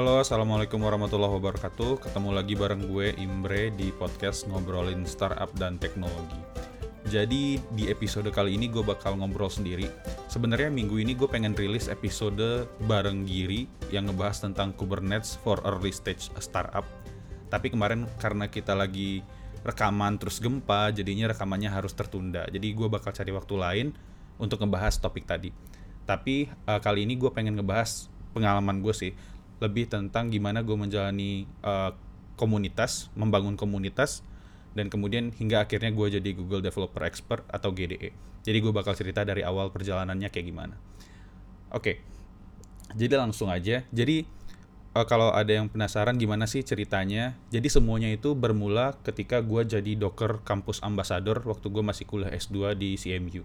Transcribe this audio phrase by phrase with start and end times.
[0.00, 2.00] Halo, Assalamualaikum warahmatullahi wabarakatuh.
[2.00, 6.40] Ketemu lagi bareng gue, Imbre, di podcast Ngobrolin Startup dan Teknologi.
[7.04, 9.92] Jadi, di episode kali ini gue bakal ngobrol sendiri.
[10.24, 15.92] Sebenarnya minggu ini gue pengen rilis episode bareng Giri yang ngebahas tentang Kubernetes for early
[15.92, 16.88] stage startup.
[17.52, 19.20] Tapi kemarin karena kita lagi
[19.68, 22.48] rekaman terus gempa, jadinya rekamannya harus tertunda.
[22.48, 23.86] Jadi gue bakal cari waktu lain
[24.40, 25.52] untuk ngebahas topik tadi.
[26.08, 29.12] Tapi uh, kali ini gue pengen ngebahas pengalaman gue sih
[29.60, 31.92] lebih tentang gimana gue menjalani uh,
[32.40, 34.24] komunitas, membangun komunitas,
[34.72, 38.16] dan kemudian hingga akhirnya gue jadi Google Developer Expert atau GDE.
[38.40, 40.74] Jadi gue bakal cerita dari awal perjalanannya kayak gimana.
[41.70, 42.00] Oke,
[42.96, 43.84] jadi langsung aja.
[43.92, 44.24] Jadi
[44.96, 49.92] uh, kalau ada yang penasaran gimana sih ceritanya, jadi semuanya itu bermula ketika gue jadi
[50.00, 53.44] Docker Campus Ambassador waktu gue masih kuliah S2 di CMU.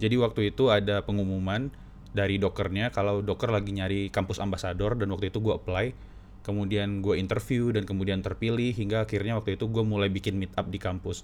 [0.00, 1.70] Jadi waktu itu ada pengumuman
[2.12, 5.96] dari dokernya kalau doker lagi nyari kampus ambasador dan waktu itu gue apply
[6.42, 10.66] kemudian gue interview dan kemudian terpilih hingga akhirnya waktu itu gue mulai bikin meet up
[10.68, 11.22] di kampus.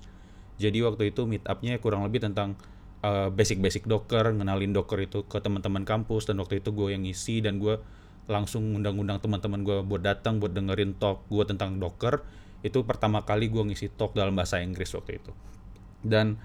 [0.59, 2.55] Jadi waktu itu meet upnya kurang lebih tentang
[3.03, 7.43] uh, basic-basic docker ngenalin docker itu ke teman-teman kampus dan waktu itu gue yang ngisi
[7.43, 7.79] dan gue
[8.31, 12.23] langsung undang-undang teman-teman gue buat datang buat dengerin talk gue tentang docker
[12.63, 15.31] itu pertama kali gue ngisi talk dalam bahasa Inggris waktu itu.
[16.03, 16.39] Dan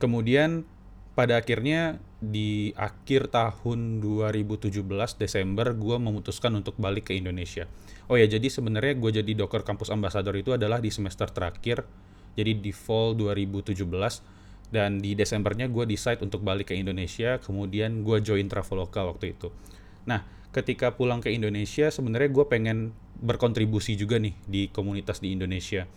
[0.00, 0.68] kemudian
[1.18, 4.70] pada akhirnya di akhir tahun 2017
[5.18, 7.66] Desember gue memutuskan untuk balik ke Indonesia.
[8.06, 11.82] Oh ya jadi sebenarnya gue jadi Docker Campus Ambassador itu adalah di semester terakhir,
[12.38, 13.82] jadi di fall 2017
[14.70, 19.50] dan di Desembernya gue decide untuk balik ke Indonesia, kemudian gue join Traveloka waktu itu.
[20.06, 20.22] Nah
[20.54, 25.90] ketika pulang ke Indonesia sebenarnya gue pengen berkontribusi juga nih di komunitas di Indonesia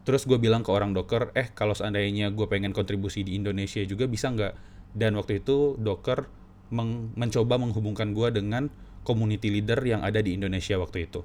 [0.00, 4.08] Terus gue bilang ke orang docker, eh kalau seandainya gue pengen kontribusi di Indonesia juga
[4.08, 4.54] bisa nggak?
[4.96, 6.26] Dan waktu itu docker
[6.72, 8.72] meng mencoba menghubungkan gue dengan
[9.04, 11.20] community leader yang ada di Indonesia waktu itu.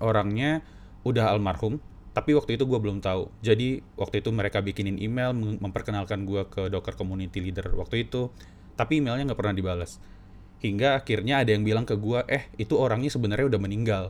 [0.00, 0.64] Orangnya
[1.04, 1.78] udah almarhum,
[2.16, 3.28] tapi waktu itu gue belum tahu.
[3.44, 8.32] Jadi waktu itu mereka bikinin email memperkenalkan gue ke docker community leader waktu itu,
[8.74, 10.00] tapi emailnya nggak pernah dibalas.
[10.64, 14.04] Hingga akhirnya ada yang bilang ke gue, eh itu orangnya sebenarnya udah meninggal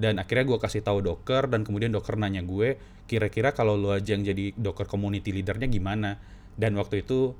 [0.00, 4.16] dan akhirnya gue kasih tahu docker dan kemudian docker nanya gue kira-kira kalau lo aja
[4.16, 6.16] yang jadi docker community leadernya gimana?
[6.56, 7.36] Dan waktu itu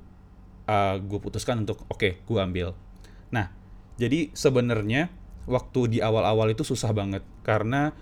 [0.69, 2.77] uh, gue putuskan untuk oke okay, gue ambil.
[3.33, 3.49] Nah
[3.97, 5.09] jadi sebenarnya
[5.49, 7.97] waktu di awal-awal itu susah banget karena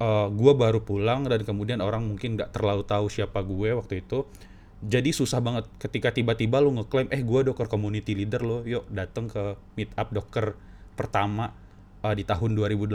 [0.00, 4.24] uh, gue baru pulang dan kemudian orang mungkin nggak terlalu tahu siapa gue waktu itu.
[4.78, 9.26] Jadi susah banget ketika tiba-tiba lo ngeklaim eh gue docker community leader lo yuk datang
[9.26, 10.54] ke meetup docker
[10.94, 11.50] pertama
[12.06, 12.94] uh, di tahun 2018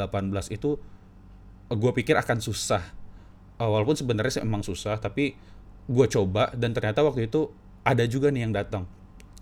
[0.55, 0.79] itu
[1.73, 2.83] gue pikir akan susah.
[3.61, 5.37] Uh, walaupun sebenarnya emang susah tapi
[5.85, 7.51] gue coba dan ternyata waktu itu
[7.83, 8.87] ada juga nih yang datang.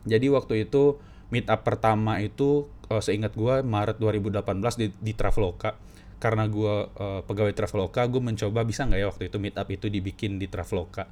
[0.03, 0.97] Jadi waktu itu
[1.29, 4.41] meet up pertama itu uh, seingat gue Maret 2018
[4.81, 5.77] di, di Traveloka.
[6.21, 9.87] Karena gue uh, pegawai Traveloka gue mencoba bisa nggak ya waktu itu meet up itu
[9.87, 11.07] dibikin di Traveloka.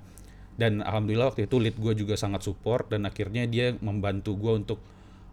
[0.59, 4.80] Dan alhamdulillah waktu itu lead gue juga sangat support dan akhirnya dia membantu gue untuk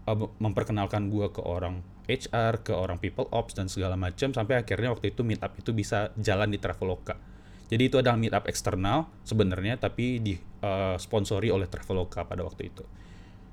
[0.06, 4.94] uh, memperkenalkan gue ke orang HR, ke orang people ops dan segala macam sampai akhirnya
[4.94, 7.18] waktu itu meetup itu bisa jalan di Traveloka.
[7.66, 12.86] Jadi itu adalah meetup eksternal sebenarnya tapi disponsori uh, oleh Traveloka pada waktu itu.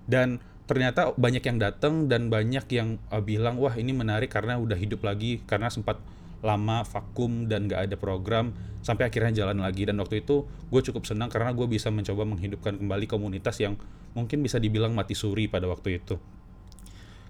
[0.05, 0.37] Dan
[0.69, 5.03] ternyata banyak yang datang dan banyak yang uh, bilang wah ini menarik karena udah hidup
[5.03, 5.99] lagi karena sempat
[6.43, 8.51] lama vakum dan gak ada program
[8.83, 12.75] sampai akhirnya jalan lagi dan waktu itu gue cukup senang karena gue bisa mencoba menghidupkan
[12.75, 13.79] kembali komunitas yang
[14.11, 16.19] mungkin bisa dibilang mati suri pada waktu itu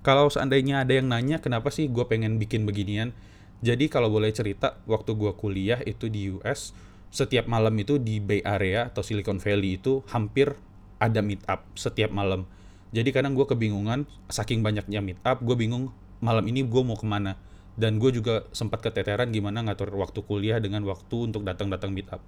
[0.04, 3.16] kalau seandainya ada yang nanya kenapa sih gue pengen bikin beginian,
[3.64, 6.76] jadi kalau boleh cerita, waktu gue kuliah itu di US,
[7.08, 10.60] setiap malam itu di Bay Area atau Silicon Valley itu hampir
[11.00, 12.44] ada meet up setiap malam.
[12.92, 17.08] Jadi kadang gue kebingungan, saking banyaknya meet up, gue bingung malam ini gue mau ke
[17.08, 17.40] mana.
[17.74, 22.22] Dan gue juga sempat keteteran gimana ngatur waktu kuliah dengan waktu untuk datang-datang meet up.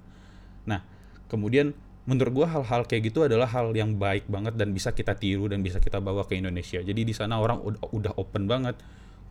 [0.65, 0.81] Nah,
[1.27, 1.75] kemudian
[2.05, 5.65] menurut gue hal-hal kayak gitu adalah hal yang baik banget dan bisa kita tiru dan
[5.65, 6.77] bisa kita bawa ke Indonesia.
[6.77, 8.77] Jadi di sana orang udah open banget.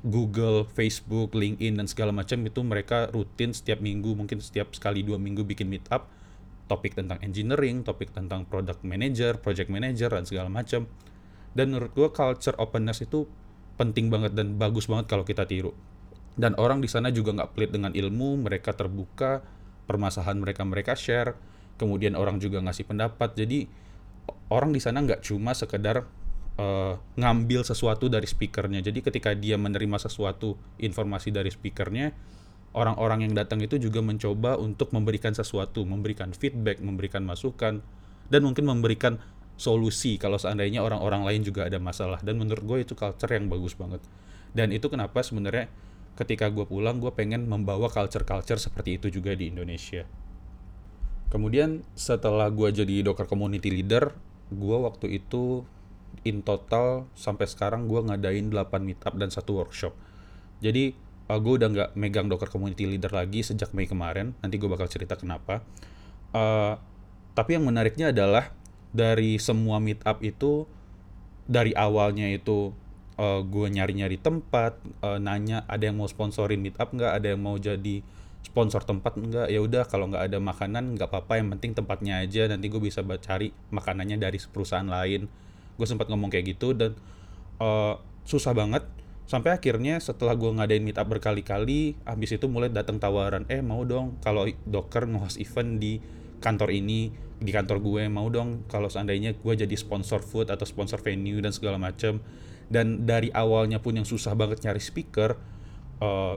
[0.05, 5.17] Google, Facebook, LinkedIn dan segala macam itu mereka rutin setiap minggu mungkin setiap sekali dua
[5.17, 6.13] minggu bikin meet up
[6.69, 10.89] topik tentang engineering, topik tentang product manager, project manager dan segala macam.
[11.55, 13.29] Dan menurut gue culture openness itu
[13.79, 15.77] penting banget dan bagus banget kalau kita tiru.
[16.35, 19.45] Dan orang di sana juga nggak pelit dengan ilmu, mereka terbuka,
[19.87, 21.37] permasalahan mereka mereka share
[21.77, 23.35] kemudian orang juga ngasih pendapat.
[23.35, 23.67] Jadi
[24.51, 26.07] orang di sana nggak cuma sekedar
[26.59, 28.81] uh, ngambil sesuatu dari speakernya.
[28.85, 32.15] Jadi ketika dia menerima sesuatu informasi dari speakernya
[32.75, 37.87] orang-orang yang datang itu juga mencoba untuk memberikan sesuatu memberikan feedback memberikan masukan
[38.27, 39.23] dan mungkin memberikan
[39.55, 42.19] solusi kalau seandainya orang-orang lain juga ada masalah.
[42.23, 44.03] Dan menurut gue itu culture yang bagus banget.
[44.55, 45.71] Dan itu kenapa sebenarnya
[46.15, 50.07] ketika gue pulang gue pengen membawa culture-culture seperti itu juga di Indonesia.
[51.35, 54.15] Kemudian setelah gue jadi Docker Community Leader,
[54.55, 55.67] gue waktu itu
[56.23, 58.55] in total sampai sekarang gue ngadain 8
[58.87, 59.99] meetup dan satu workshop.
[60.63, 60.95] Jadi
[61.27, 64.39] uh, gue udah nggak megang Docker Community Leader lagi sejak Mei kemarin.
[64.47, 65.67] Nanti gue bakal cerita kenapa.
[66.31, 66.79] Uh,
[67.35, 68.55] tapi yang menariknya adalah
[68.95, 70.71] dari semua meetup itu
[71.51, 72.71] dari awalnya itu
[73.19, 77.59] uh, gue nyari-nyari tempat, uh, nanya ada yang mau sponsorin meetup nggak, ada yang mau
[77.59, 78.07] jadi
[78.45, 82.45] sponsor tempat enggak ya udah kalau nggak ada makanan nggak apa-apa yang penting tempatnya aja
[82.47, 85.27] nanti gue bisa cari makanannya dari perusahaan lain.
[85.75, 86.95] Gue sempat ngomong kayak gitu dan
[87.59, 87.99] uh,
[88.29, 88.85] susah banget.
[89.25, 94.21] Sampai akhirnya setelah gue ngadain meetup berkali-kali habis itu mulai datang tawaran eh mau dong
[94.21, 95.97] kalau docker nge-host event di
[96.45, 97.09] kantor ini
[97.41, 101.57] di kantor gue mau dong kalau seandainya gue jadi sponsor food atau sponsor venue dan
[101.57, 102.21] segala macam
[102.69, 105.37] dan dari awalnya pun yang susah banget nyari speaker
[106.05, 106.37] uh,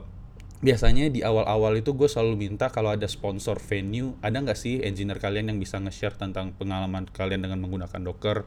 [0.58, 5.22] biasanya di awal-awal itu gue selalu minta kalau ada sponsor venue ada nggak sih engineer
[5.22, 8.42] kalian yang bisa nge-share tentang pengalaman kalian dengan menggunakan Docker?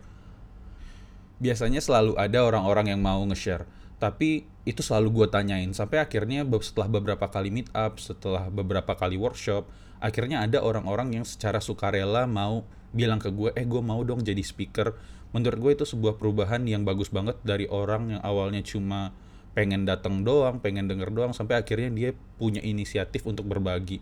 [1.42, 3.64] Biasanya selalu ada orang-orang yang mau nge-share
[4.02, 9.14] tapi itu selalu gue tanyain sampai akhirnya setelah beberapa kali meet up setelah beberapa kali
[9.14, 9.70] workshop
[10.02, 14.44] akhirnya ada orang-orang yang secara sukarela mau bilang ke gue eh gue mau dong jadi
[14.44, 14.98] speaker.
[15.32, 19.16] Menurut gue itu sebuah perubahan yang bagus banget dari orang yang awalnya cuma
[19.52, 22.10] pengen datang doang, pengen denger doang sampai akhirnya dia
[22.40, 24.00] punya inisiatif untuk berbagi.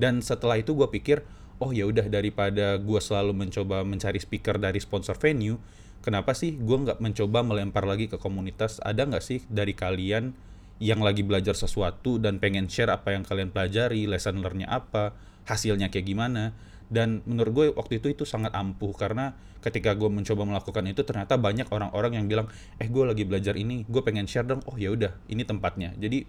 [0.00, 1.24] Dan setelah itu gue pikir,
[1.60, 5.60] oh ya udah daripada gue selalu mencoba mencari speaker dari sponsor venue,
[6.00, 8.80] kenapa sih gue nggak mencoba melempar lagi ke komunitas?
[8.80, 10.32] Ada nggak sih dari kalian
[10.80, 15.12] yang lagi belajar sesuatu dan pengen share apa yang kalian pelajari, lesson learn-nya apa,
[15.44, 16.56] hasilnya kayak gimana?
[16.90, 18.90] Dan menurut gue waktu itu itu sangat ampuh.
[18.92, 19.32] Karena
[19.62, 22.46] ketika gue mencoba melakukan itu ternyata banyak orang-orang yang bilang
[22.82, 24.60] eh gue lagi belajar ini gue pengen share dong.
[24.66, 25.94] Oh ya udah ini tempatnya.
[25.96, 26.26] Jadi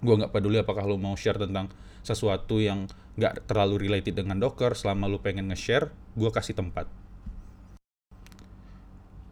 [0.00, 1.68] gue nggak peduli apakah lo mau share tentang
[2.00, 2.88] sesuatu yang
[3.20, 6.88] nggak terlalu related dengan Docker selama lo pengen nge-share gue kasih tempat.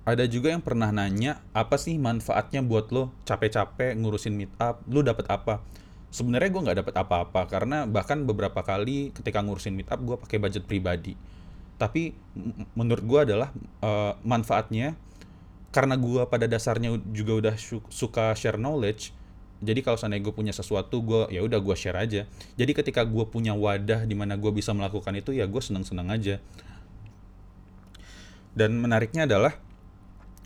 [0.09, 4.81] Ada juga yang pernah nanya apa sih manfaatnya buat lo capek-capek ngurusin meetup?
[4.89, 5.61] Lo dapat apa
[6.09, 10.65] sebenarnya gue nggak dapat apa-apa karena bahkan beberapa kali ketika ngurusin meetup gue pakai budget
[10.65, 11.15] pribadi.
[11.79, 12.11] Tapi
[12.75, 14.99] menurut gue adalah uh, manfaatnya
[15.71, 17.55] karena gue pada dasarnya juga udah
[17.93, 19.15] suka share knowledge
[19.59, 22.31] jadi kalau seandainya gue punya sesuatu gue ya udah gue share aja.
[22.55, 26.15] Jadi ketika gue punya wadah di mana gue bisa melakukan itu ya gue seneng seneng
[26.15, 26.39] aja.
[28.55, 29.59] Dan menariknya adalah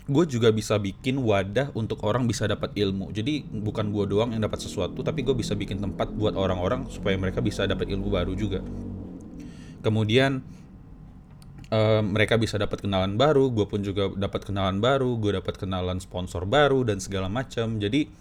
[0.03, 3.15] gue juga bisa bikin wadah untuk orang bisa dapat ilmu.
[3.15, 7.15] Jadi bukan gue doang yang dapat sesuatu, tapi gue bisa bikin tempat buat orang-orang supaya
[7.15, 8.59] mereka bisa dapat ilmu baru juga.
[9.79, 10.43] Kemudian
[11.71, 16.03] uh, mereka bisa dapat kenalan baru, gue pun juga dapat kenalan baru, gue dapat kenalan
[16.03, 17.79] sponsor baru dan segala macam.
[17.79, 18.11] Jadi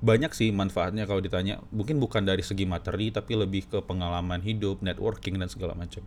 [0.00, 1.60] banyak sih manfaatnya kalau ditanya.
[1.72, 6.04] Mungkin bukan dari segi materi, tapi lebih ke pengalaman hidup, networking dan segala macam.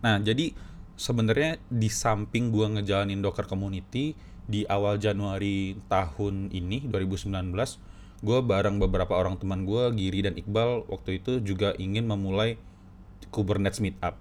[0.00, 0.56] Nah jadi
[0.96, 4.16] sebenarnya di samping gua ngejalanin Docker Community
[4.46, 7.52] di awal Januari tahun ini 2019
[8.24, 12.56] gue bareng beberapa orang teman gue Giri dan Iqbal waktu itu juga ingin memulai
[13.28, 14.16] Kubernetes Meetup.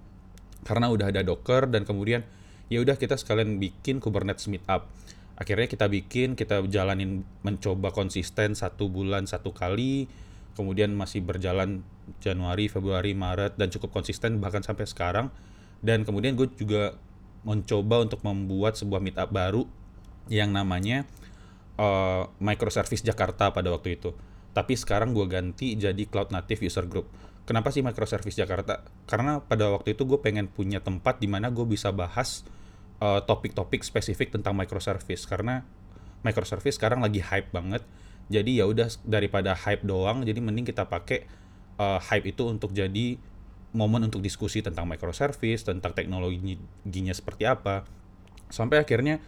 [0.67, 2.27] Karena udah ada Docker dan kemudian
[2.67, 4.91] ya udah kita sekalian bikin Kubernetes Meetup.
[5.39, 10.07] Akhirnya kita bikin kita jalanin mencoba konsisten satu bulan satu kali
[10.55, 11.83] kemudian masih berjalan
[12.23, 15.27] Januari Februari Maret dan cukup konsisten bahkan sampai sekarang
[15.85, 16.97] dan kemudian gue juga
[17.45, 19.69] mencoba untuk membuat sebuah meetup baru
[20.33, 21.05] yang namanya
[21.77, 24.17] uh, Microservice Jakarta pada waktu itu.
[24.57, 27.05] Tapi sekarang gue ganti jadi Cloud Native User Group.
[27.45, 28.81] Kenapa sih Microservice Jakarta?
[29.05, 32.41] Karena pada waktu itu gue pengen punya tempat di mana gue bisa bahas
[32.97, 35.29] uh, topik-topik spesifik tentang microservice.
[35.29, 35.61] Karena
[36.25, 37.85] microservice sekarang lagi hype banget.
[38.25, 41.29] Jadi ya udah daripada hype doang, jadi mending kita pakai
[41.77, 43.21] uh, hype itu untuk jadi
[43.75, 47.83] momen untuk diskusi tentang microservice, tentang teknologinya seperti apa.
[48.47, 49.19] Sampai akhirnya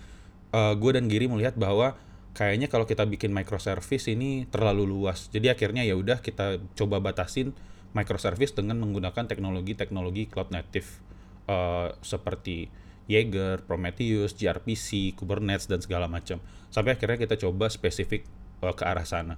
[0.55, 1.99] uh, gue dan Giri melihat bahwa
[2.37, 5.27] kayaknya kalau kita bikin microservice ini terlalu luas.
[5.33, 7.51] Jadi akhirnya ya udah kita coba batasin
[7.97, 11.01] microservice dengan menggunakan teknologi-teknologi cloud native
[11.49, 12.69] uh, seperti
[13.07, 16.43] Jaeger, Prometheus, gRPC, Kubernetes dan segala macam.
[16.69, 18.27] Sampai akhirnya kita coba spesifik
[18.61, 19.35] uh, ke arah sana.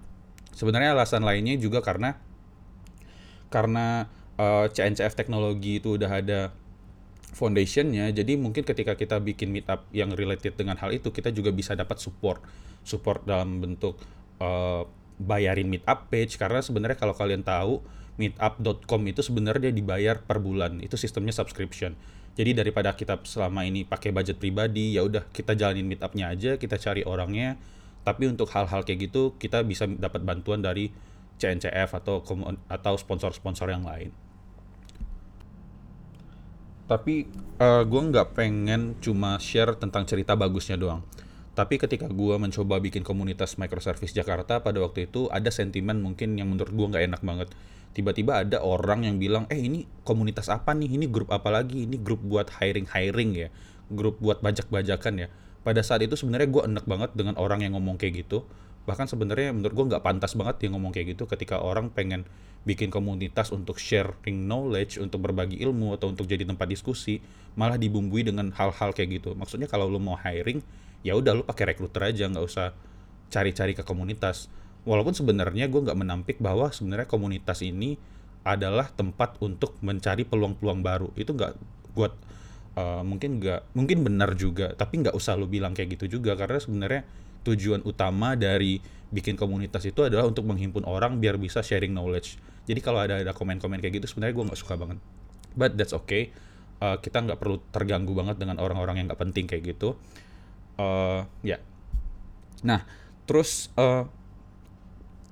[0.51, 2.19] Sebenarnya alasan lainnya juga karena
[3.47, 6.55] karena uh, eh, CNCF teknologi itu udah ada
[7.29, 11.77] foundationnya jadi mungkin ketika kita bikin meetup yang related dengan hal itu kita juga bisa
[11.77, 12.41] dapat support
[12.87, 13.99] support dalam bentuk
[14.41, 14.87] uh,
[15.19, 16.39] bayarin meetup page.
[16.39, 17.83] Karena sebenarnya kalau kalian tahu
[18.19, 20.79] meetup.com itu sebenarnya dibayar per bulan.
[20.79, 21.95] Itu sistemnya subscription.
[22.39, 26.79] Jadi daripada kita selama ini pakai budget pribadi ya udah kita jalanin meetupnya aja kita
[26.79, 27.59] cari orangnya.
[28.07, 30.87] Tapi untuk hal-hal kayak gitu kita bisa dapat bantuan dari
[31.39, 32.23] CNCF atau
[32.71, 34.11] atau sponsor-sponsor yang lain.
[36.89, 37.29] Tapi
[37.61, 41.05] uh, gue nggak pengen cuma share tentang cerita bagusnya doang.
[41.53, 46.49] Tapi ketika gue mencoba bikin komunitas microservice Jakarta pada waktu itu ada sentimen mungkin yang
[46.49, 47.53] menurut gue nggak enak banget.
[47.93, 50.97] Tiba-tiba ada orang yang bilang, eh ini komunitas apa nih?
[50.97, 51.85] Ini grup apa lagi?
[51.85, 53.49] Ini grup buat hiring-hiring ya?
[53.93, 55.27] Grup buat bajak-bajakan ya?
[55.61, 58.49] Pada saat itu sebenarnya gue enak banget dengan orang yang ngomong kayak gitu
[58.89, 62.25] bahkan sebenarnya menurut gue nggak pantas banget dia ngomong kayak gitu ketika orang pengen
[62.67, 67.23] bikin komunitas untuk sharing knowledge untuk berbagi ilmu atau untuk jadi tempat diskusi
[67.55, 69.33] malah dibumbui dengan hal-hal kayak gitu.
[69.33, 70.59] Maksudnya kalau lo mau hiring
[71.01, 72.75] ya udah lo pakai recruiter aja nggak usah
[73.31, 74.51] cari-cari ke komunitas.
[74.83, 77.95] Walaupun sebenarnya gue nggak menampik bahwa sebenarnya komunitas ini
[78.43, 81.09] adalah tempat untuk mencari peluang-peluang baru.
[81.15, 81.53] Itu nggak
[81.95, 82.13] buat
[82.79, 86.59] uh, mungkin nggak mungkin benar juga tapi nggak usah lo bilang kayak gitu juga karena
[86.61, 87.01] sebenarnya
[87.53, 92.37] tujuan utama dari bikin komunitas itu adalah untuk menghimpun orang biar bisa sharing knowledge.
[92.69, 94.97] Jadi kalau ada ada komen-komen kayak gitu sebenarnya gue nggak suka banget.
[95.57, 96.29] But that's okay.
[96.79, 99.97] Uh, kita nggak perlu terganggu banget dengan orang-orang yang nggak penting kayak gitu.
[100.77, 101.57] Uh, ya.
[101.57, 101.61] Yeah.
[102.61, 102.85] Nah,
[103.25, 104.05] terus uh,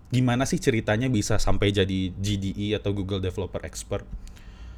[0.09, 4.03] gimana sih ceritanya bisa sampai jadi GDE atau Google Developer Expert?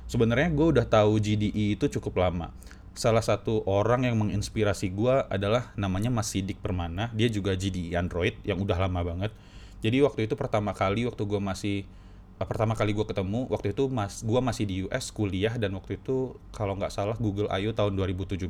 [0.09, 2.51] Sebenarnya gue udah tahu GDE itu cukup lama
[2.99, 7.07] salah satu orang yang menginspirasi gue adalah namanya Mas Sidik Permana.
[7.15, 9.31] Dia juga GD Android yang udah lama banget.
[9.79, 11.87] Jadi waktu itu pertama kali waktu gue masih
[12.35, 15.95] uh, pertama kali gue ketemu waktu itu mas gue masih di US kuliah dan waktu
[15.95, 17.71] itu kalau nggak salah Google I.O.
[17.71, 18.43] tahun 2017.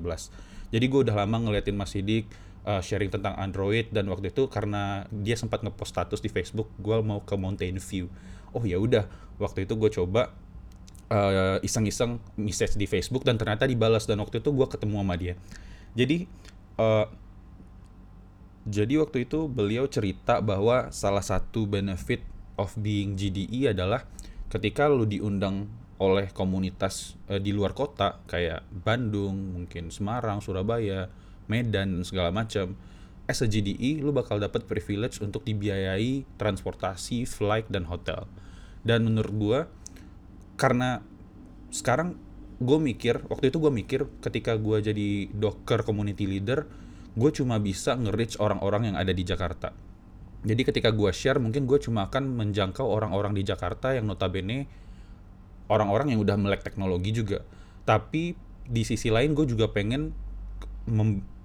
[0.74, 2.26] Jadi gue udah lama ngeliatin Mas Sidik
[2.66, 6.98] uh, sharing tentang Android dan waktu itu karena dia sempat ngepost status di Facebook gue
[7.06, 8.10] mau ke Mountain View.
[8.58, 9.06] Oh ya udah
[9.38, 10.34] waktu itu gue coba
[11.10, 15.34] uh, iseng-iseng message di Facebook dan ternyata dibalas dan waktu itu gue ketemu sama dia
[15.94, 16.30] jadi
[16.80, 17.08] uh,
[18.70, 22.22] jadi waktu itu beliau cerita bahwa salah satu benefit
[22.60, 24.06] of being GDE adalah
[24.52, 31.12] ketika lu diundang oleh komunitas uh, di luar kota kayak Bandung, mungkin Semarang, Surabaya,
[31.50, 32.76] Medan dan segala macam.
[33.30, 38.26] As a GDE lu bakal dapat privilege untuk dibiayai transportasi, flight dan hotel.
[38.82, 39.60] Dan menurut gua
[40.60, 41.00] karena
[41.72, 42.20] sekarang
[42.60, 46.68] gue mikir waktu itu gue mikir ketika gue jadi docker community leader
[47.16, 49.72] gue cuma bisa nge-reach orang-orang yang ada di Jakarta
[50.44, 54.68] jadi ketika gue share mungkin gue cuma akan menjangkau orang-orang di Jakarta yang notabene
[55.72, 57.48] orang-orang yang udah melek teknologi juga
[57.88, 58.36] tapi
[58.68, 60.12] di sisi lain gue juga pengen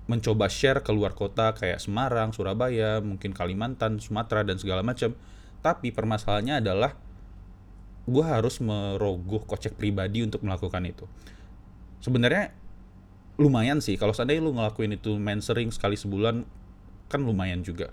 [0.04, 5.16] mencoba share ke luar kota kayak Semarang, Surabaya, mungkin Kalimantan, Sumatera dan segala macam.
[5.64, 6.92] Tapi permasalahannya adalah
[8.04, 11.08] gue harus merogoh kocek pribadi untuk melakukan itu.
[12.04, 12.52] Sebenarnya
[13.40, 16.44] lumayan sih kalau seandainya lu ngelakuin itu mentoring sekali sebulan
[17.08, 17.90] kan lumayan juga.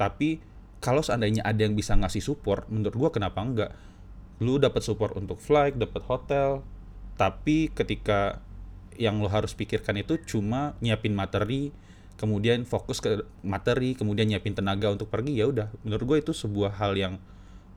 [0.00, 0.40] Tapi
[0.80, 3.72] kalau seandainya ada yang bisa ngasih support menurut gue kenapa enggak?
[4.40, 6.64] Lu dapat support untuk flight dapat hotel
[7.20, 8.40] tapi ketika
[8.96, 11.72] yang lo harus pikirkan itu cuma nyiapin materi
[12.16, 15.68] kemudian fokus ke materi kemudian nyiapin tenaga untuk pergi ya udah.
[15.84, 17.20] Menurut gue itu sebuah hal yang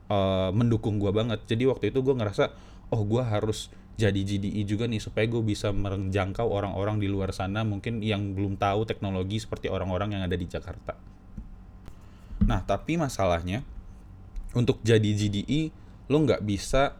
[0.08, 2.52] uh, mendukung gue banget jadi waktu itu gue ngerasa
[2.92, 7.62] oh gue harus jadi GDI juga nih supaya gue bisa menjangkau orang-orang di luar sana
[7.62, 10.98] mungkin yang belum tahu teknologi seperti orang-orang yang ada di Jakarta.
[12.42, 13.62] Nah tapi masalahnya
[14.50, 15.70] untuk jadi GDI
[16.10, 16.98] lo nggak bisa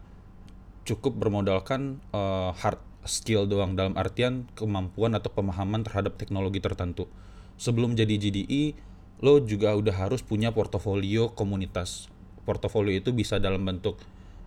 [0.87, 7.11] cukup bermodalkan uh, hard skill doang dalam artian kemampuan atau pemahaman terhadap teknologi tertentu.
[7.59, 8.75] Sebelum jadi GDI
[9.19, 12.07] lo juga udah harus punya portofolio komunitas
[12.45, 13.99] portofolio itu bisa dalam bentuk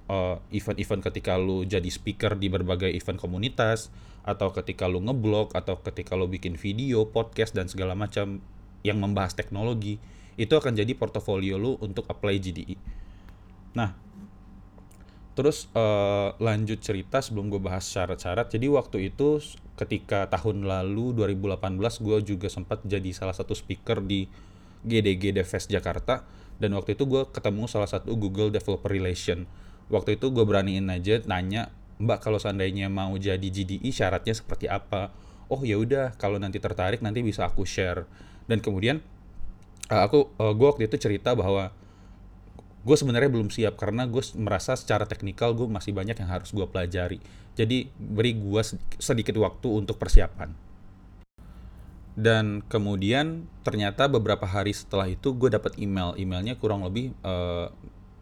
[0.08, 3.92] uh, event-event ketika lu jadi speaker di berbagai event komunitas
[4.28, 8.44] atau ketika lu ngeblog atau ketika lu bikin video, podcast dan segala macam
[8.84, 10.00] yang membahas teknologi
[10.38, 12.78] itu akan jadi portofolio lu untuk apply GDE.
[13.74, 13.98] Nah,
[15.34, 18.54] terus uh, lanjut cerita sebelum gue bahas syarat-syarat.
[18.54, 19.42] Jadi waktu itu
[19.78, 24.30] ketika tahun lalu 2018 gue juga sempat jadi salah satu speaker di
[24.86, 26.26] GDG Devest Jakarta
[26.58, 29.46] dan waktu itu gue ketemu salah satu Google Developer Relation.
[29.88, 35.14] Waktu itu gue beraniin aja nanya mbak kalau seandainya mau jadi GDE syaratnya seperti apa?
[35.48, 38.10] Oh ya udah kalau nanti tertarik nanti bisa aku share.
[38.50, 39.00] Dan kemudian
[39.94, 41.72] uh, aku uh, gue waktu itu cerita bahwa
[42.84, 46.66] gue sebenarnya belum siap karena gue merasa secara teknikal gue masih banyak yang harus gue
[46.66, 47.22] pelajari.
[47.54, 48.62] Jadi beri gue
[48.98, 50.67] sedikit waktu untuk persiapan
[52.18, 56.18] dan kemudian ternyata beberapa hari setelah itu gue dapat email.
[56.18, 57.70] Emailnya kurang lebih uh,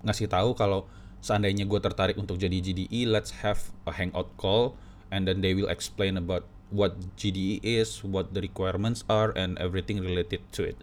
[0.04, 0.84] ngasih tahu kalau
[1.24, 4.76] seandainya gue tertarik untuk jadi GDE let's have a hangout call
[5.16, 6.44] and then they will explain about
[6.76, 10.76] what GDE is what the requirements are and everything related to it.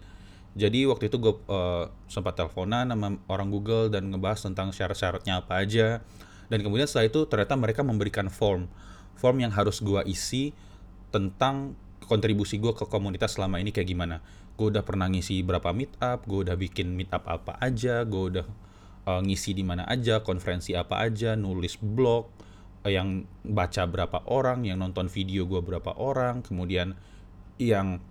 [0.57, 5.61] Jadi waktu itu gue uh, sempat teleponan sama orang Google dan ngebahas tentang syarat-syaratnya apa
[5.61, 6.01] aja.
[6.49, 8.69] Dan kemudian setelah itu ternyata mereka memberikan form,
[9.17, 10.53] form yang harus gue isi
[11.13, 14.21] tentang kontribusi gue ke komunitas selama ini kayak gimana.
[14.55, 18.45] Gue udah pernah ngisi berapa meetup, gue udah bikin meetup apa aja, gue udah
[19.09, 22.29] uh, ngisi di mana aja, konferensi apa aja, nulis blog,
[22.85, 26.93] uh, yang baca berapa orang, yang nonton video gue berapa orang, kemudian
[27.57, 28.01] yang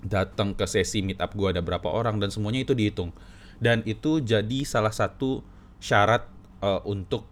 [0.00, 3.12] datang ke sesi meetup gue ada berapa orang dan semuanya itu dihitung
[3.60, 5.44] dan itu jadi salah satu
[5.78, 6.24] syarat
[6.64, 7.28] uh, untuk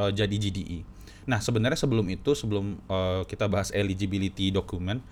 [0.00, 0.88] uh, jadi GDE.
[1.28, 5.04] Nah sebenarnya sebelum itu sebelum uh, kita bahas eligibility document,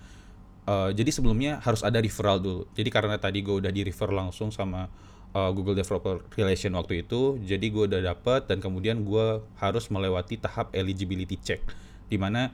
[0.65, 2.67] uh, jadi sebelumnya harus ada referral dulu.
[2.73, 4.91] Jadi karena tadi gue udah di refer langsung sama
[5.33, 10.37] uh, Google Developer Relation waktu itu, jadi gue udah dapet dan kemudian gue harus melewati
[10.41, 11.61] tahap eligibility check,
[12.11, 12.51] di mana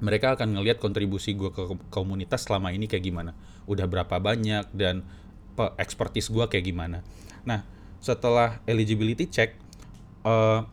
[0.00, 3.36] mereka akan ngelihat kontribusi gue ke komunitas selama ini kayak gimana
[3.68, 5.04] udah berapa banyak dan
[5.76, 7.04] expertise gue kayak gimana
[7.44, 7.62] nah
[8.00, 9.60] setelah eligibility check
[10.24, 10.64] uh,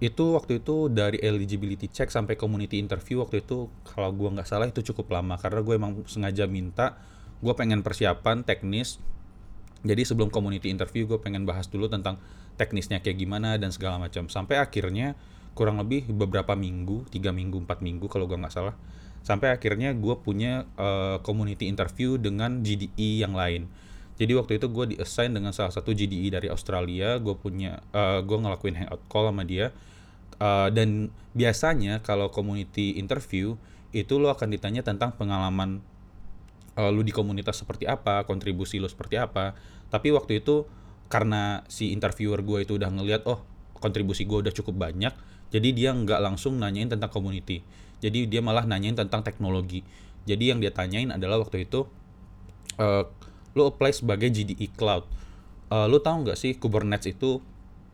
[0.00, 4.66] itu waktu itu dari eligibility check sampai community interview waktu itu kalau gue nggak salah
[4.66, 5.36] itu cukup lama.
[5.36, 6.96] Karena gue emang sengaja minta
[7.40, 8.96] gue pengen persiapan teknis.
[9.84, 12.16] Jadi sebelum community interview gue pengen bahas dulu tentang
[12.56, 14.28] teknisnya kayak gimana dan segala macam.
[14.32, 15.16] Sampai akhirnya
[15.52, 18.74] kurang lebih beberapa minggu tiga minggu empat minggu kalau gue nggak salah
[19.20, 23.68] sampai akhirnya gue punya uh, community interview dengan GDE yang lain
[24.20, 28.36] jadi waktu itu gue diassign dengan salah satu GDE dari Australia gue punya uh, gue
[28.36, 29.72] ngelakuin hangout call sama dia
[30.36, 33.56] uh, dan biasanya kalau community interview
[33.96, 35.80] itu lo akan ditanya tentang pengalaman
[36.76, 39.56] uh, lu di komunitas seperti apa kontribusi lo seperti apa
[39.88, 40.68] tapi waktu itu
[41.08, 43.40] karena si interviewer gue itu udah ngeliat oh
[43.80, 45.10] kontribusi gue udah cukup banyak
[45.50, 47.60] jadi dia nggak langsung nanyain tentang community.
[48.00, 49.82] Jadi dia malah nanyain tentang teknologi.
[50.24, 51.84] Jadi yang dia tanyain adalah waktu itu
[52.78, 53.04] uh,
[53.54, 55.06] lo apply sebagai GDE Cloud.
[55.70, 57.38] Uh, lo tahu nggak sih Kubernetes itu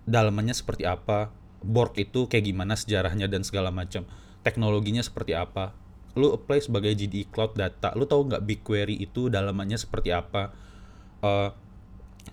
[0.09, 1.33] dalamannya seperti apa?
[1.61, 4.07] Borg itu kayak gimana sejarahnya dan segala macam.
[4.45, 5.75] Teknologinya seperti apa?
[6.16, 7.92] Lo apply sebagai GDE Cloud Data.
[7.99, 10.55] Lo tahu nggak BigQuery itu dalamannya seperti apa?
[11.21, 11.51] Uh,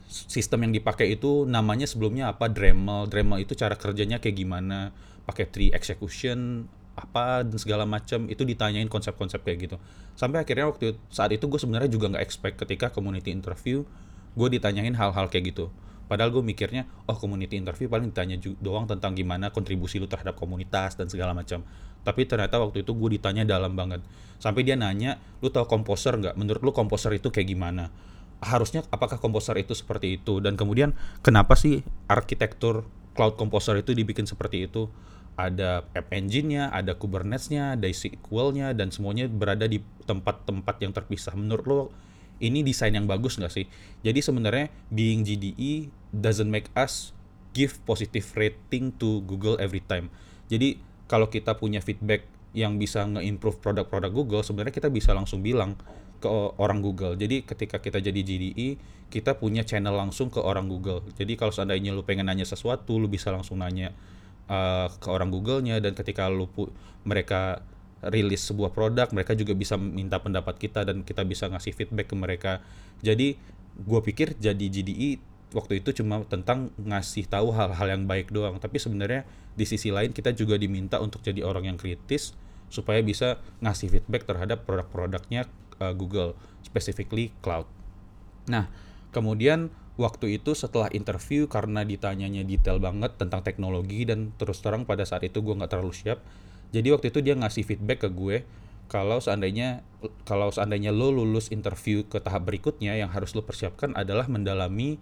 [0.09, 5.47] sistem yang dipakai itu namanya sebelumnya apa Dremel Dremel itu cara kerjanya kayak gimana pakai
[5.49, 9.75] tree execution apa dan segala macam itu ditanyain konsep-konsep kayak gitu.
[10.13, 13.81] Sampai akhirnya waktu saat itu gue sebenarnya juga nggak expect ketika community interview
[14.33, 15.73] gue ditanyain hal-hal kayak gitu.
[16.05, 20.93] Padahal gue mikirnya oh community interview paling ditanya doang tentang gimana kontribusi lu terhadap komunitas
[20.93, 21.65] dan segala macam.
[22.03, 24.05] Tapi ternyata waktu itu gue ditanya dalam banget.
[24.37, 26.37] Sampai dia nanya lu tau komposer nggak?
[26.37, 27.89] Menurut lu komposer itu kayak gimana?
[28.43, 30.43] Harusnya apakah komposer itu seperti itu?
[30.43, 32.85] Dan kemudian kenapa sih arsitektur
[33.17, 34.91] cloud composer itu dibikin seperti itu
[35.33, 41.33] ada app engine-nya, ada Kubernetes-nya, ada SQL-nya, dan semuanya berada di tempat-tempat yang terpisah.
[41.33, 41.81] Menurut lo,
[42.43, 43.65] ini desain yang bagus nggak sih?
[44.05, 47.15] Jadi sebenarnya being GDE doesn't make us
[47.53, 50.09] give positive rating to Google every time.
[50.49, 55.73] Jadi kalau kita punya feedback yang bisa nge-improve produk-produk Google, sebenarnya kita bisa langsung bilang
[56.21, 56.29] ke
[56.61, 57.17] orang Google.
[57.17, 58.77] Jadi ketika kita jadi GDE,
[59.09, 61.05] kita punya channel langsung ke orang Google.
[61.13, 63.93] Jadi kalau seandainya lu pengen nanya sesuatu, lu bisa langsung nanya
[64.47, 66.49] uh, ke orang Google-nya dan ketika lu
[67.03, 67.63] mereka
[68.03, 72.15] rilis sebuah produk mereka juga bisa minta pendapat kita dan kita bisa ngasih feedback ke
[72.19, 72.59] mereka.
[72.99, 73.39] Jadi
[73.79, 75.23] gue pikir jadi GDE
[75.55, 78.59] waktu itu cuma tentang ngasih tahu hal-hal yang baik doang.
[78.59, 82.35] Tapi sebenarnya di sisi lain kita juga diminta untuk jadi orang yang kritis
[82.73, 85.45] supaya bisa ngasih feedback terhadap produk-produknya
[85.77, 86.33] uh, Google
[86.65, 87.69] specifically cloud.
[88.49, 88.67] Nah
[89.13, 95.05] kemudian waktu itu setelah interview karena ditanyanya detail banget tentang teknologi dan terus terang pada
[95.05, 96.21] saat itu gue nggak terlalu siap.
[96.73, 98.41] Jadi waktu itu dia ngasih feedback ke gue
[98.89, 99.85] kalau seandainya
[100.25, 104.97] kalau seandainya lo lulus interview ke tahap berikutnya yang harus lo persiapkan adalah mendalami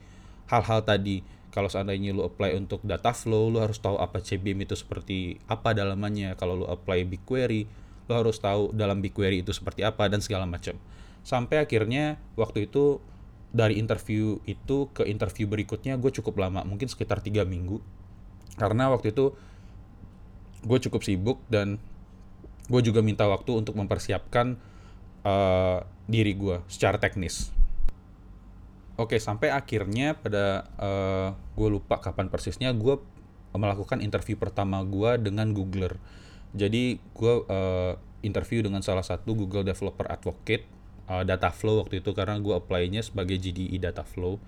[0.51, 1.23] hal-hal tadi.
[1.51, 5.71] Kalau seandainya lo apply untuk data flow lo harus tahu apa CBM itu seperti apa
[5.71, 6.35] dalamannya.
[6.35, 7.61] Kalau lo apply BigQuery
[8.07, 10.75] lo harus tahu dalam BigQuery itu seperti apa dan segala macam.
[11.23, 12.99] Sampai akhirnya waktu itu
[13.51, 17.83] dari interview itu ke interview berikutnya gue cukup lama mungkin sekitar tiga minggu.
[18.55, 19.35] Karena waktu itu
[20.63, 21.77] gue cukup sibuk dan
[22.71, 24.55] gue juga minta waktu untuk mempersiapkan
[25.27, 27.51] uh, diri gue secara teknis.
[28.95, 32.99] Oke sampai akhirnya pada uh, eh, gue lupa kapan persisnya gue
[33.51, 35.99] melakukan interview pertama gue dengan Googler.
[36.55, 40.80] Jadi gue uh, interview dengan salah satu Google Developer Advocate
[41.11, 44.39] uh, data flow waktu itu karena gue apply-nya sebagai GDE data flow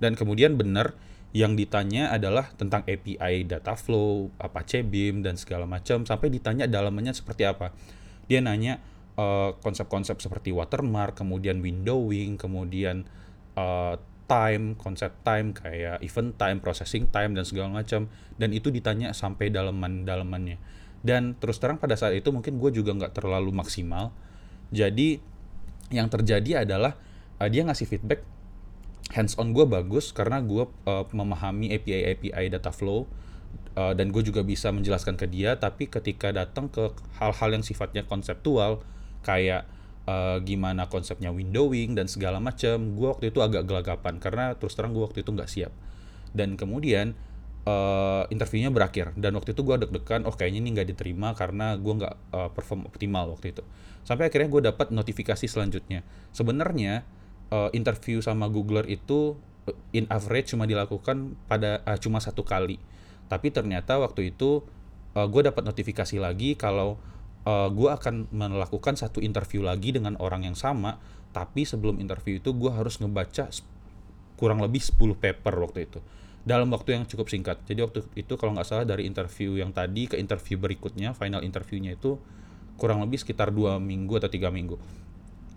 [0.00, 0.96] dan kemudian benar
[1.36, 7.12] yang ditanya adalah tentang API data flow, apa CBIM dan segala macam sampai ditanya dalamannya
[7.12, 7.76] seperti apa.
[8.24, 8.80] Dia nanya
[9.20, 13.04] uh, konsep-konsep seperti watermark, kemudian windowing, kemudian
[13.52, 18.08] uh, time, konsep time kayak event time, processing time dan segala macam
[18.40, 20.56] dan itu ditanya sampai dalaman-dalamannya.
[21.04, 24.10] Dan terus terang pada saat itu mungkin gue juga nggak terlalu maksimal.
[24.72, 25.22] Jadi
[25.90, 26.98] yang terjadi adalah
[27.38, 28.22] uh, dia ngasih feedback
[29.14, 33.06] hands on gue bagus karena gue uh, memahami API API data flow
[33.78, 36.90] uh, dan gue juga bisa menjelaskan ke dia tapi ketika datang ke
[37.22, 38.82] hal-hal yang sifatnya konseptual
[39.22, 39.66] kayak
[40.06, 44.94] uh, gimana konsepnya windowing dan segala macam gue waktu itu agak gelagapan karena terus terang
[44.94, 45.72] gue waktu itu nggak siap.
[46.32, 47.18] Dan kemudian
[47.66, 51.94] uh, interviewnya berakhir dan waktu itu gue deg-degan oh kayaknya ini nggak diterima karena gue
[51.98, 53.62] nggak uh, perform optimal waktu itu
[54.06, 57.02] sampai akhirnya gue dapat notifikasi selanjutnya sebenarnya
[57.50, 59.36] uh, interview sama Googler itu
[59.90, 62.78] in average cuma dilakukan pada uh, cuma satu kali.
[63.26, 64.62] Tapi ternyata waktu itu
[65.18, 67.00] uh, gue dapat notifikasi lagi kalau
[67.42, 71.02] uh, gue akan melakukan satu interview lagi dengan orang yang sama.
[71.34, 73.50] Tapi sebelum interview itu gue harus ngebaca
[74.36, 75.98] kurang lebih 10 paper waktu itu.
[76.46, 77.58] Dalam waktu yang cukup singkat.
[77.66, 81.98] Jadi waktu itu kalau nggak salah dari interview yang tadi ke interview berikutnya, final interviewnya
[81.98, 82.20] itu
[82.78, 84.78] kurang lebih sekitar dua minggu atau tiga minggu.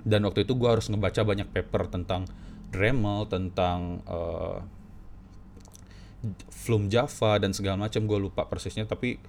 [0.01, 2.25] Dan waktu itu gue harus ngebaca banyak paper tentang
[2.69, 4.61] Dremel tentang uh,
[6.49, 8.09] Flume Java dan segala macam.
[8.09, 9.21] Gue lupa persisnya tapi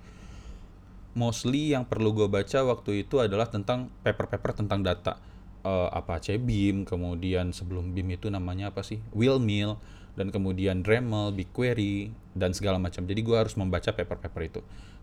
[1.13, 5.19] mostly yang perlu gue baca waktu itu adalah tentang paper-paper tentang data
[5.65, 9.01] uh, apa Beam kemudian sebelum Beam itu namanya apa sih?
[9.17, 9.81] Wheelmill
[10.19, 13.07] dan kemudian Dremel, BigQuery dan segala macam.
[13.07, 14.61] Jadi gue harus membaca paper-paper itu.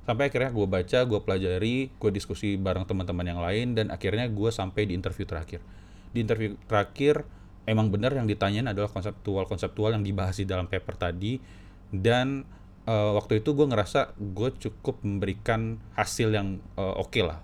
[0.07, 4.49] Sampai akhirnya gue baca gue pelajari gue diskusi bareng teman-teman yang lain dan akhirnya gue
[4.51, 5.59] sampai di interview terakhir.
[6.15, 7.27] Di interview terakhir
[7.67, 11.43] emang benar yang ditanyain adalah konseptual-konseptual yang dibahas di dalam paper tadi
[11.91, 12.47] dan
[12.87, 17.43] uh, waktu itu gue ngerasa gue cukup memberikan hasil yang uh, oke okay lah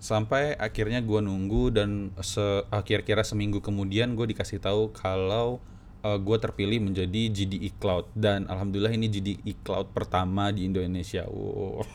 [0.00, 5.60] sampai akhirnya gue nunggu dan se kira-kira seminggu kemudian gue dikasih tahu kalau
[6.02, 11.28] uh, eh, gue terpilih menjadi GDE Cloud dan alhamdulillah ini GDE Cloud pertama di Indonesia.
[11.28, 11.84] Wow.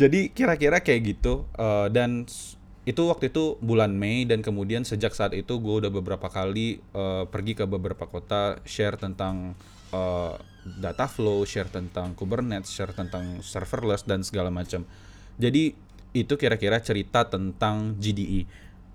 [0.00, 2.26] Jadi kira-kira kayak gitu uh, dan
[2.84, 7.24] itu waktu itu bulan Mei dan kemudian sejak saat itu gue udah beberapa kali uh,
[7.24, 9.56] pergi ke beberapa kota share tentang
[10.64, 14.88] data flow, share tentang Kubernetes, share tentang serverless dan segala macam.
[15.36, 15.76] Jadi
[16.14, 18.48] itu kira-kira cerita tentang GDE.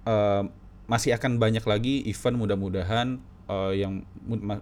[0.07, 0.49] Uh,
[0.89, 4.01] masih akan banyak lagi event mudah-mudahan uh, yang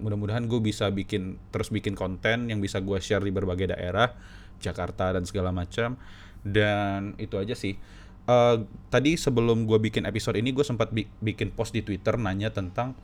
[0.04, 4.12] mudah-mudahan gue bisa bikin terus bikin konten yang bisa gue share di berbagai daerah
[4.60, 5.96] Jakarta dan segala macam
[6.44, 7.80] dan itu aja sih
[8.28, 8.60] uh,
[8.92, 12.96] tadi sebelum gue bikin episode ini gue sempat bi bikin post di Twitter nanya tentang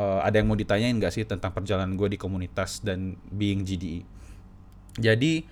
[0.00, 4.08] uh, ada yang mau ditanyain gak sih tentang perjalanan gue di komunitas dan being GDE
[4.96, 5.44] jadi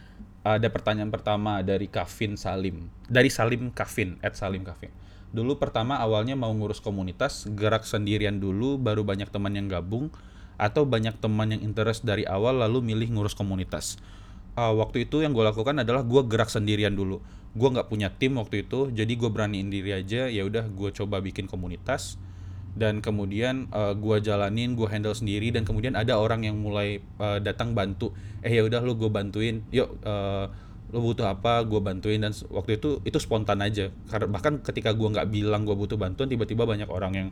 [0.43, 2.89] ada pertanyaan pertama dari Kavin Salim.
[3.05, 4.91] Dari Salim Kavin at Salim Kavin.
[5.29, 10.09] Dulu pertama awalnya mau ngurus komunitas gerak sendirian dulu baru banyak teman yang gabung
[10.57, 14.01] atau banyak teman yang interest dari awal lalu milih ngurus komunitas.
[14.57, 17.21] Uh, waktu itu yang gue lakukan adalah gue gerak sendirian dulu.
[17.53, 21.21] Gue nggak punya tim waktu itu jadi gue beraniin diri aja ya udah gue coba
[21.21, 22.17] bikin komunitas
[22.79, 27.43] dan kemudian uh, gue jalanin gue handle sendiri dan kemudian ada orang yang mulai uh,
[27.43, 28.14] datang bantu.
[28.41, 29.67] Eh ya udah lu gue bantuin.
[29.75, 30.47] Yuk uh,
[30.95, 32.23] lo butuh apa gue bantuin.
[32.23, 33.91] Dan waktu itu itu spontan aja.
[34.07, 37.29] Karena bahkan ketika gue nggak bilang gue butuh bantuan tiba-tiba banyak orang yang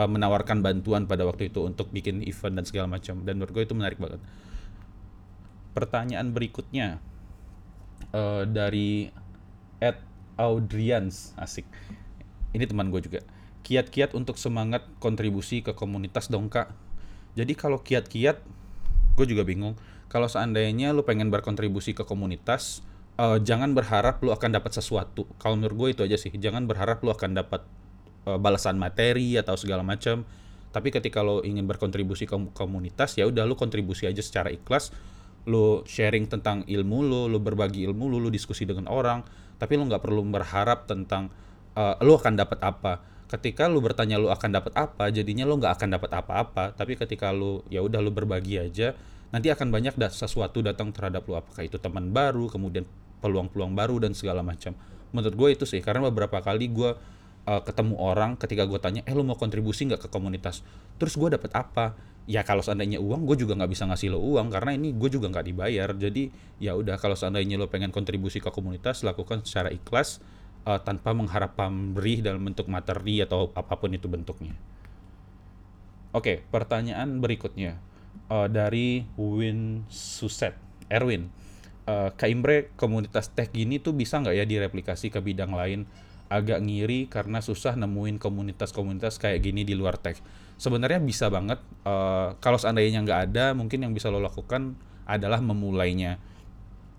[0.00, 3.20] uh, menawarkan bantuan pada waktu itu untuk bikin event dan segala macam.
[3.28, 4.24] Dan menurut gue itu menarik banget.
[5.76, 6.96] Pertanyaan berikutnya
[8.16, 9.12] uh, dari
[9.84, 10.00] Ed
[10.40, 11.36] Audrians.
[11.36, 11.68] Asik.
[12.56, 13.20] Ini teman gue juga
[13.68, 16.72] kiat-kiat untuk semangat kontribusi ke komunitas dong kak
[17.36, 18.40] jadi kalau kiat-kiat
[19.20, 19.76] gue juga bingung
[20.08, 22.80] kalau seandainya lu pengen berkontribusi ke komunitas
[23.18, 25.26] uh, jangan berharap lu akan dapat sesuatu.
[25.42, 26.30] Kalau menurut gue itu aja sih.
[26.32, 27.66] Jangan berharap lu akan dapat
[28.24, 30.24] uh, balasan materi atau segala macam.
[30.70, 34.94] Tapi ketika lo ingin berkontribusi ke komunitas ya udah lu kontribusi aja secara ikhlas.
[35.48, 39.26] Lu sharing tentang ilmu lu, lu berbagi ilmu lu, lu diskusi dengan orang.
[39.58, 41.34] Tapi lu nggak perlu berharap tentang
[41.74, 43.17] uh, lu akan dapat apa.
[43.28, 46.72] Ketika lu bertanya lu akan dapat apa, jadinya lu nggak akan dapat apa-apa.
[46.72, 48.96] Tapi ketika lu ya udah lu berbagi aja,
[49.28, 51.36] nanti akan banyak da sesuatu datang terhadap lu.
[51.36, 52.88] Apakah itu teman baru, kemudian
[53.20, 54.72] peluang-peluang baru dan segala macam.
[55.12, 56.90] Menurut gue itu sih karena beberapa kali gue
[57.48, 60.64] uh, ketemu orang ketika gue tanya eh lo mau kontribusi nggak ke komunitas?
[60.96, 61.96] Terus gue dapat apa?
[62.28, 65.32] Ya kalau seandainya uang gue juga nggak bisa ngasih lo uang karena ini gue juga
[65.32, 65.88] nggak dibayar.
[65.92, 70.20] Jadi ya udah kalau seandainya lo pengen kontribusi ke komunitas lakukan secara ikhlas
[70.68, 74.52] uh, tanpa mengharap pemberi dalam bentuk materi atau apa pun itu bentuknya.
[76.12, 77.80] Oke pertanyaan berikutnya
[78.28, 80.52] uh, dari Win Suset
[80.92, 81.32] Erwin.
[81.88, 85.88] Uh, Kak Imbre komunitas tech gini tuh bisa nggak ya direplikasi ke bidang lain?
[86.28, 90.20] Agak ngiri karena susah nemuin komunitas-komunitas kayak gini di luar tech
[90.58, 94.76] sebenarnya bisa banget uh, kalau seandainya nggak ada mungkin yang bisa lo lakukan
[95.08, 96.20] adalah memulainya.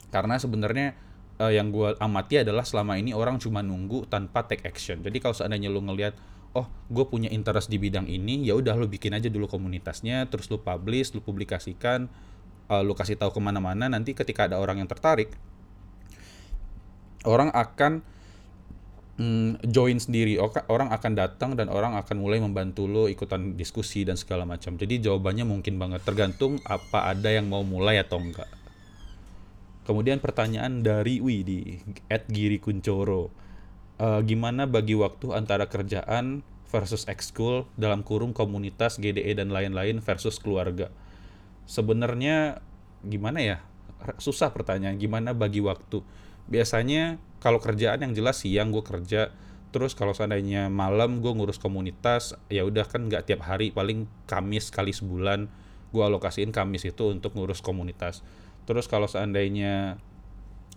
[0.09, 0.97] Karena sebenarnya
[1.39, 4.99] uh, yang gue amati adalah selama ini orang cuma nunggu tanpa take action.
[4.99, 6.13] Jadi kalau seandainya lo ngelihat
[6.53, 10.49] oh gue punya interest di bidang ini ya udah lo bikin aja dulu komunitasnya terus
[10.49, 12.09] lo publish lo publikasikan
[12.73, 15.29] uh, lo kasih tahu ke mana-mana nanti ketika ada orang yang tertarik
[17.21, 18.01] orang akan
[19.19, 20.39] mm, join sendiri.
[20.71, 24.79] Orang akan datang dan orang akan mulai membantu lo ikutan diskusi dan segala macam.
[24.79, 28.47] Jadi jawabannya mungkin banget tergantung apa ada yang mau mulai atau enggak
[29.89, 31.81] kemudian pertanyaan dari Widi
[32.13, 33.33] at Giri Kuncoro
[33.97, 40.37] uh, gimana bagi waktu antara kerjaan versus ekskul dalam kurung komunitas GDE dan lain-lain versus
[40.37, 40.93] keluarga.
[41.65, 42.61] Sebenarnya
[43.01, 43.57] gimana ya?
[44.21, 46.05] Susah pertanyaan gimana bagi waktu.
[46.45, 49.33] Biasanya kalau kerjaan yang jelas siang gue kerja,
[49.73, 54.69] terus kalau seandainya malam gue ngurus komunitas, ya udah kan nggak tiap hari, paling Kamis
[54.69, 55.49] kali sebulan
[55.89, 58.21] gue alokasiin Kamis itu untuk ngurus komunitas.
[58.69, 59.97] Terus kalau seandainya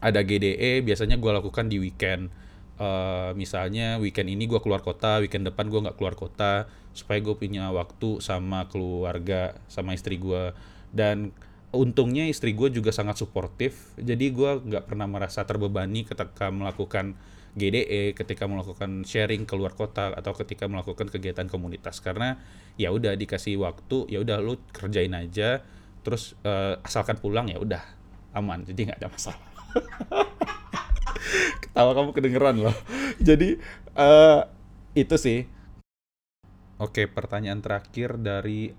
[0.00, 2.32] ada GDE, biasanya gue lakukan di weekend.
[2.80, 7.36] Uh, misalnya weekend ini gue keluar kota weekend depan gue nggak keluar kota supaya gue
[7.36, 10.56] punya waktu sama keluarga sama istri gue
[10.90, 11.36] dan
[11.70, 17.14] untungnya istri gue juga sangat suportif jadi gue nggak pernah merasa terbebani ketika melakukan
[17.52, 22.00] GDE ketika melakukan sharing keluar kota atau ketika melakukan kegiatan komunitas.
[22.00, 22.40] Karena
[22.80, 25.60] ya udah dikasih waktu ya udah lu kerjain aja
[26.02, 27.82] terus uh, asalkan pulang ya udah
[28.34, 29.40] aman jadi nggak ada masalah
[31.62, 32.76] Ketawa kamu kedengeran loh.
[33.16, 33.56] Jadi
[33.96, 34.44] uh,
[34.92, 35.48] itu sih.
[36.82, 38.74] Oke, pertanyaan terakhir dari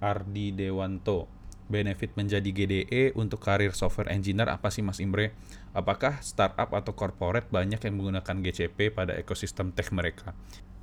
[0.00, 1.28] Ardi Dewanto.
[1.72, 5.32] Benefit menjadi GDE untuk karir software engineer apa sih Mas Imre?
[5.72, 10.36] Apakah startup atau corporate banyak yang menggunakan GCP pada ekosistem tech mereka?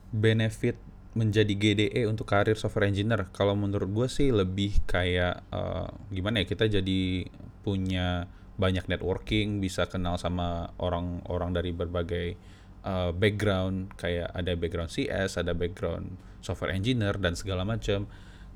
[0.09, 0.81] Benefit
[1.17, 6.45] menjadi GDE untuk karir software engineer kalau menurut gue sih lebih kayak uh, gimana ya
[6.45, 7.25] kita jadi
[7.65, 12.35] punya banyak networking, bisa kenal sama orang-orang dari berbagai
[12.83, 18.03] uh, background, kayak ada background CS, ada background software engineer dan segala macam.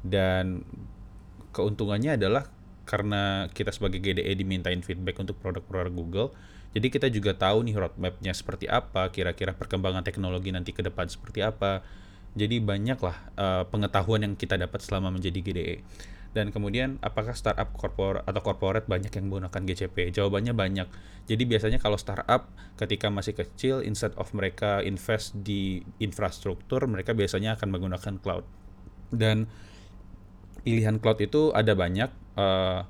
[0.03, 0.67] Dan
[1.55, 2.51] keuntungannya adalah
[2.83, 6.29] karena kita sebagai GDE dimintain feedback untuk produk-produk Google,
[6.75, 11.45] jadi kita juga tahu nih roadmapnya seperti apa, kira-kira perkembangan teknologi nanti ke depan seperti
[11.45, 11.85] apa.
[12.33, 15.77] Jadi banyaklah uh, pengetahuan yang kita dapat selama menjadi GDE.
[16.33, 20.09] Dan kemudian apakah startup korpor atau corporate banyak yang menggunakan GCP?
[20.09, 20.89] Jawabannya banyak.
[21.29, 27.53] Jadi biasanya kalau startup ketika masih kecil instead of mereka invest di infrastruktur, mereka biasanya
[27.53, 28.45] akan menggunakan cloud.
[29.13, 29.45] Dan
[30.65, 32.81] pilihan cloud itu ada banyak uh,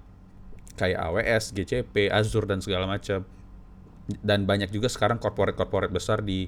[0.80, 3.28] kayak AWS, GCP, Azure dan segala macam.
[4.24, 6.48] Dan banyak juga sekarang corporate-corporate besar di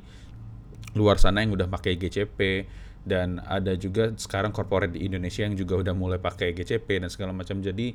[0.93, 2.69] luar sana yang udah pakai GCP
[3.05, 7.31] dan ada juga sekarang corporate di Indonesia yang juga udah mulai pakai GCP dan segala
[7.33, 7.93] macam jadi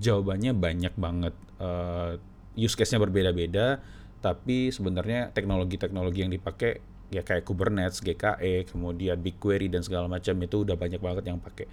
[0.00, 2.16] jawabannya banyak banget uh,
[2.56, 3.80] use case-nya berbeda-beda
[4.20, 10.62] tapi sebenarnya teknologi-teknologi yang dipakai ya kayak Kubernetes, GKE, kemudian BigQuery dan segala macam itu
[10.62, 11.66] udah banyak banget yang pakai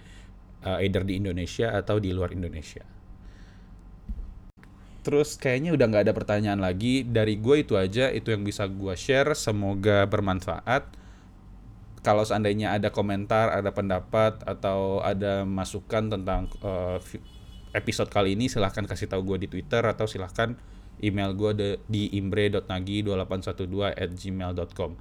[0.66, 2.82] uh, either di Indonesia atau di luar Indonesia.
[5.08, 7.00] Terus kayaknya udah nggak ada pertanyaan lagi.
[7.00, 9.32] Dari gue itu aja itu yang bisa gue share.
[9.32, 10.84] Semoga bermanfaat.
[12.04, 17.00] Kalau seandainya ada komentar, ada pendapat atau ada masukan tentang uh,
[17.72, 20.60] episode kali ini silahkan kasih tahu gue di Twitter atau silahkan
[21.00, 24.92] email gue di imbre.nagi2812 at gmail.com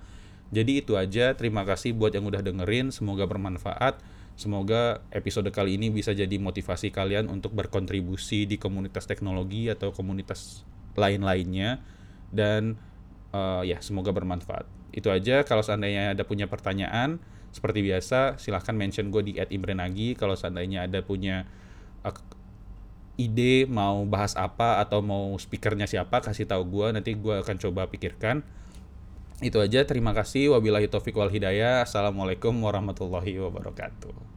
[0.48, 1.36] jadi itu aja.
[1.36, 2.96] Terima kasih buat yang udah dengerin.
[2.96, 4.00] Semoga bermanfaat
[4.38, 10.62] semoga episode kali ini bisa jadi motivasi kalian untuk berkontribusi di komunitas teknologi atau komunitas
[10.94, 11.82] lain-lainnya.
[12.30, 12.78] Dan
[13.34, 14.70] uh, ya semoga bermanfaat.
[14.94, 17.18] Itu aja kalau seandainya ada punya pertanyaan
[17.50, 20.14] seperti biasa silahkan mention gue di @imrenagi.
[20.14, 21.50] Kalau seandainya ada punya
[22.06, 22.14] uh,
[23.18, 27.90] ide mau bahas apa atau mau speakernya siapa kasih tahu gue nanti gue akan coba
[27.90, 28.46] pikirkan
[29.42, 29.86] itu aja.
[29.86, 30.54] Terima kasih.
[30.58, 31.86] Wabillahi taufiq wal hidayah.
[31.86, 34.37] Assalamualaikum warahmatullahi wabarakatuh